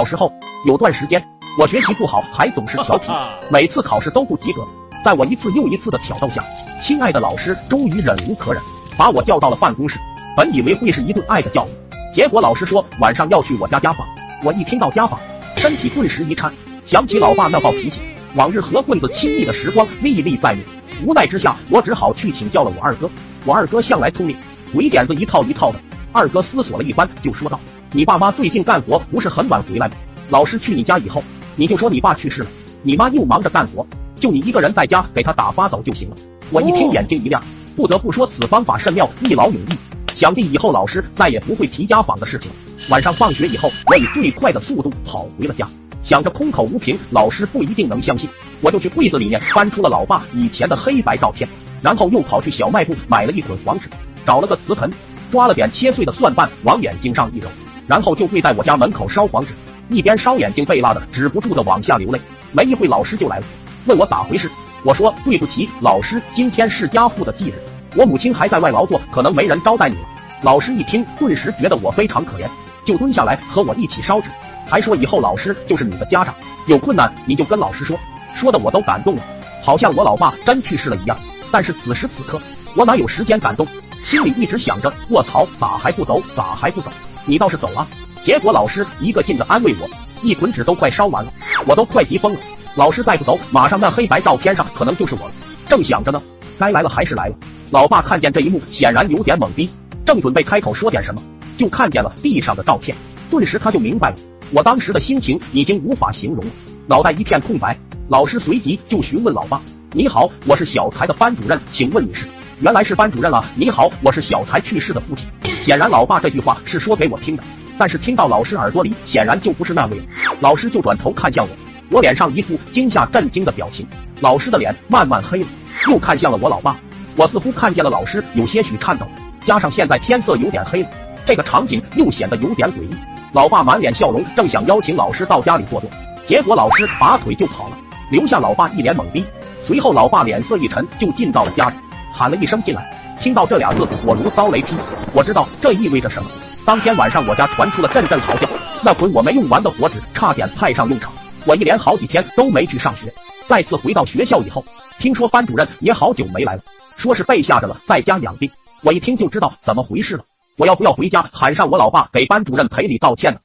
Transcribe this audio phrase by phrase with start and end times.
[0.00, 0.32] 小时候
[0.64, 1.22] 有段时间，
[1.58, 3.12] 我学习不好，还总是调皮，
[3.52, 4.66] 每次考试都不及格。
[5.04, 6.42] 在我一次又一次的挑逗下，
[6.82, 8.62] 亲爱的老师终于忍无可忍，
[8.96, 9.98] 把我叫到了办公室。
[10.34, 14.06] 本以为会是一顿爱的教育，结果老师说晚上要去我家家访。
[14.42, 15.20] 我一听到家访，
[15.58, 16.50] 身体顿时一颤，
[16.86, 18.00] 想起老爸那暴脾气，
[18.36, 20.62] 往日和棍子亲密的时光历历在目。
[21.04, 23.10] 无奈之下，我只好去请教了我二哥。
[23.44, 24.34] 我二哥向来聪明，
[24.72, 25.78] 鬼点子一套一套的。
[26.10, 27.60] 二哥思索了一番，就说道。
[27.92, 29.94] 你爸妈最近干活不是很晚回来吗？
[30.28, 31.20] 老师去你家以后，
[31.56, 32.48] 你就说你爸去世了，
[32.84, 36.14] 你妈又忙着干活，就你一个人在家给他打发走就行了。
[36.52, 37.42] 我一听眼睛一亮，
[37.74, 39.76] 不得不说此方法甚妙，一劳永逸。
[40.14, 42.56] 想必以后老师再也不会提家访的事情了。
[42.90, 45.66] 晚上放学以后，我以最快的速度跑回了家，
[46.04, 51.48] 想着空口无凭，老师不一定能相信，我就去柜子里面翻出了老爸以前的黑白照片，
[51.82, 53.88] 然后又跑去小卖部买了一捆黄纸，
[54.24, 54.88] 找了个瓷盆，
[55.32, 57.48] 抓了点切碎的蒜瓣往眼睛上一揉。
[57.90, 59.52] 然后就跪在我家门口烧黄纸，
[59.88, 62.20] 一边烧眼睛被辣的止不住的往下流泪。
[62.52, 63.44] 没一会老师就来了，
[63.86, 64.48] 问我咋回事。
[64.84, 67.54] 我说对不起，老师，今天是家父的忌日，
[67.96, 70.02] 我母亲还在外劳作，可能没人招待你了。
[70.40, 72.46] 老师一听，顿时觉得我非常可怜，
[72.86, 74.28] 就蹲下来和我一起烧纸，
[74.68, 76.32] 还说以后老师就是你的家长，
[76.68, 77.98] 有困难你就跟老师说。
[78.36, 79.22] 说的我都感动了，
[79.64, 81.16] 好像我老爸真去世了一样。
[81.50, 82.40] 但是此时此刻，
[82.76, 83.66] 我哪有时间感动？
[84.08, 86.22] 心里一直想着，卧槽，咋还不走？
[86.36, 86.92] 咋还不走？
[87.26, 87.86] 你倒是走啊！
[88.24, 89.88] 结果老师一个劲的安慰我，
[90.22, 91.32] 一捆纸都快烧完了，
[91.66, 92.38] 我都快急疯了。
[92.76, 95.32] 老师再不走，马上那黑白照片上可能就是我了。
[95.68, 96.22] 正想着呢，
[96.58, 97.34] 该来了还是来了。
[97.70, 99.70] 老爸看见这一幕，显然有点懵逼，
[100.04, 101.22] 正准备开口说点什么，
[101.56, 102.96] 就看见了地上的照片，
[103.30, 104.16] 顿时他就明白了。
[104.52, 106.44] 我当时的心情已经无法形容，
[106.86, 107.76] 脑袋一片空白。
[108.08, 109.62] 老师随即就询问老爸
[109.94, 112.26] ：“你好，我是小才的班主任，请问你是？”
[112.60, 113.44] 原来是班主任了。
[113.54, 115.24] 你好，我是小才去世的父亲。
[115.70, 117.44] 显然，老爸这句话是说给我听的，
[117.78, 120.02] 但是听到老师耳朵里，显然就不是那味。
[120.40, 121.50] 老师就转头看向我，
[121.92, 123.86] 我脸上一副惊吓震惊的表情。
[124.20, 125.46] 老师的脸慢慢黑了，
[125.86, 126.76] 又看向了我老爸。
[127.14, 129.06] 我似乎看见了老师有些许颤抖，
[129.46, 130.88] 加上现在天色有点黑了，
[131.24, 132.90] 这个场景又显得有点诡异。
[133.32, 135.88] 老爸满脸笑容，正想邀请老师到家里坐坐，
[136.26, 137.78] 结果老师拔腿就跑了，
[138.10, 139.24] 留下老爸一脸懵逼。
[139.68, 141.76] 随后，老爸脸色一沉，就进到了家里。
[142.12, 144.74] 喊了一声进来，听到这俩字，我如遭雷劈。
[145.12, 146.30] 我知道这意味着什么。
[146.64, 148.48] 当天晚上，我家传出了阵阵嚎叫，
[148.82, 151.12] 那捆我没用完的火纸差点派上用场。
[151.44, 153.12] 我一连好几天都没去上学。
[153.46, 154.64] 再次回到学校以后，
[154.98, 156.62] 听说班主任也好久没来了，
[156.96, 158.50] 说是被吓着了，在家养病。
[158.82, 160.24] 我一听就知道怎么回事了。
[160.56, 163.40] 我要不要回家喊上我老爸给班主任赔礼道歉呢？